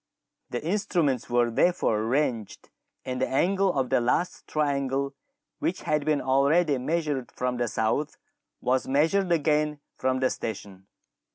[0.51, 2.69] Theinstruments were therefore arranged,
[3.05, 5.13] and the angle of the last triangle
[5.59, 8.17] which had been already measured from the south
[8.61, 10.87] was measured again from the station.